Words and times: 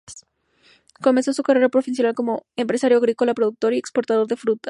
Comenzó 0.99 1.31
su 1.31 1.43
carrera 1.43 1.69
profesional 1.69 2.15
como 2.15 2.47
empresario 2.55 2.97
agrícola, 2.97 3.35
productor 3.35 3.75
y 3.75 3.77
exportador 3.77 4.25
de 4.25 4.35
frutas. 4.35 4.59